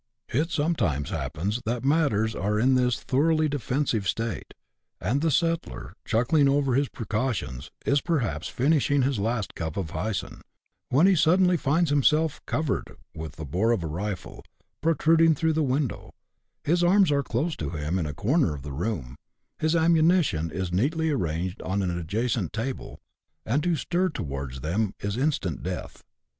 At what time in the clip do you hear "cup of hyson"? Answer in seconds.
9.53-10.41